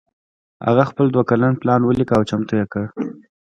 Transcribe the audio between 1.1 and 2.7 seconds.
دوه کلن پلان وليکه او چمتو يې